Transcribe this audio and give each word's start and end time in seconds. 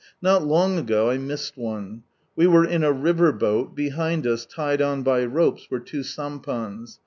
Not 0.19 0.43
long 0.43 0.79
ago 0.79 1.11
I 1.11 1.19
missed 1.19 1.55
one. 1.57 2.01
We 2.35 2.47
were 2.47 2.65
in 2.65 2.83
a 2.83 2.91
river 2.91 3.31
boat, 3.31 3.75
behind 3.75 4.25
us 4.25 4.47
tied 4.47 4.81
on 4.81 5.03
by 5.03 5.23
ropes 5.25 5.67
were 5.69 5.79
two 5.79 6.01
sampans. 6.01 6.99